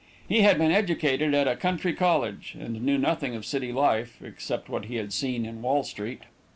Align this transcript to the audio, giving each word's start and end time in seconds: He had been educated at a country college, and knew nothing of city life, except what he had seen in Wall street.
He 0.27 0.41
had 0.41 0.57
been 0.57 0.71
educated 0.71 1.35
at 1.35 1.47
a 1.47 1.55
country 1.55 1.93
college, 1.93 2.57
and 2.59 2.81
knew 2.81 2.97
nothing 2.97 3.35
of 3.35 3.45
city 3.45 3.71
life, 3.71 4.19
except 4.23 4.67
what 4.67 4.85
he 4.85 4.95
had 4.95 5.13
seen 5.13 5.45
in 5.45 5.61
Wall 5.61 5.83
street. 5.83 6.23